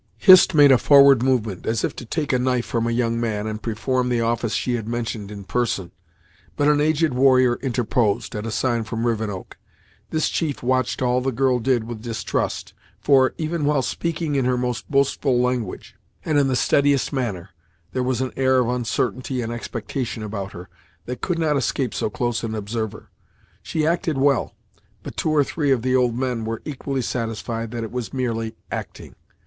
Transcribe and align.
Hist 0.17 0.55
made 0.55 0.71
a 0.71 0.79
forward 0.79 1.21
movement, 1.21 1.67
as 1.67 1.83
if 1.83 1.95
to 1.97 2.05
take 2.05 2.33
a 2.33 2.39
knife 2.39 2.65
from 2.65 2.87
a 2.87 2.91
young 2.91 3.19
man, 3.19 3.45
and 3.45 3.61
perform 3.61 4.09
the 4.09 4.19
office 4.19 4.53
she 4.55 4.73
had 4.73 4.87
mentioned 4.87 5.29
in 5.29 5.43
person, 5.43 5.91
but 6.55 6.67
an 6.67 6.81
aged 6.81 7.13
warrior 7.13 7.59
interposed, 7.61 8.35
at 8.35 8.47
a 8.47 8.49
sign 8.49 8.83
from 8.83 9.05
Rivenoak. 9.05 9.57
This 10.09 10.29
chief 10.29 10.63
watched 10.63 11.03
all 11.03 11.21
the 11.21 11.31
girl 11.31 11.59
did 11.59 11.83
with 11.83 12.01
distrust, 12.01 12.73
for, 12.99 13.35
even 13.37 13.63
while 13.63 13.83
speaking 13.83 14.33
in 14.33 14.45
her 14.45 14.57
most 14.57 14.89
boastful 14.89 15.39
language, 15.39 15.95
and 16.25 16.39
in 16.39 16.47
the 16.47 16.55
steadiest 16.55 17.13
manner, 17.13 17.51
there 17.91 18.01
was 18.01 18.21
an 18.21 18.31
air 18.35 18.57
of 18.57 18.69
uncertainty 18.69 19.39
and 19.43 19.51
expectation 19.53 20.23
about 20.23 20.53
her, 20.53 20.67
that 21.05 21.21
could 21.21 21.37
not 21.37 21.57
escape 21.57 21.93
so 21.93 22.09
close 22.09 22.43
an 22.43 22.55
observer. 22.55 23.11
She 23.61 23.85
acted 23.85 24.17
well; 24.17 24.55
but 25.03 25.15
two 25.15 25.29
or 25.29 25.43
three 25.43 25.69
of 25.69 25.83
the 25.83 25.95
old 25.95 26.17
men 26.17 26.43
were 26.43 26.63
equally 26.65 27.03
satisfied 27.03 27.69
that 27.69 27.83
it 27.83 27.91
was 27.91 28.11
merely 28.11 28.55
acting. 28.71 29.13